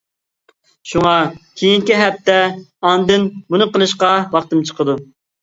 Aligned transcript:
شۇڭا 0.91 1.11
كېيىنكى 1.61 1.99
ھەپتە 1.99 2.39
ئاندىن 2.91 3.29
بۇنى 3.53 3.69
قىلىشقا 3.77 4.11
ۋاقتىم 4.35 4.67
چىقىدۇ. 4.73 4.99